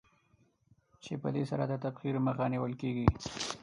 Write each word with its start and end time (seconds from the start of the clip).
چې 1.03 1.13
په 1.21 1.29
دې 1.35 1.43
سره 1.51 1.63
د 1.67 1.73
تبخیر 1.83 2.15
مخه 2.27 2.45
نېول 2.51 2.73
کېږي. 2.81 3.05